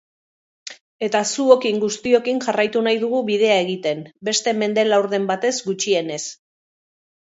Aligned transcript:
Eta 1.07 1.19
zuokin 1.33 1.81
guztiokin 1.83 2.41
jarraitu 2.45 2.83
nahi 2.89 2.99
dugu 3.03 3.21
bidea 3.27 3.59
egiten, 3.67 4.01
beste 4.31 4.57
mende 4.63 4.87
laurden 4.91 5.29
batez 5.33 5.55
gutxienez. 5.69 6.23